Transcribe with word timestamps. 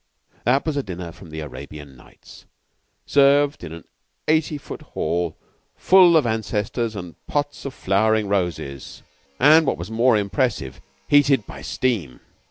That 0.45 0.65
was 0.65 0.75
a 0.75 0.81
dinner 0.81 1.11
from 1.11 1.29
the 1.29 1.41
"Arabian 1.41 1.95
Nights," 1.95 2.45
served 3.05 3.63
in 3.63 3.71
an 3.71 3.83
eighty 4.27 4.57
foot 4.57 4.81
hall 4.97 5.37
full 5.75 6.17
of 6.17 6.25
ancestors 6.25 6.95
and 6.95 7.23
pots 7.27 7.65
of 7.65 7.73
flowering 7.75 8.27
roses, 8.27 9.03
and, 9.39 9.63
what 9.67 9.77
was 9.77 9.91
more 9.91 10.17
impressive, 10.17 10.81
heated 11.07 11.45
by 11.45 11.61
steam. 11.61 12.19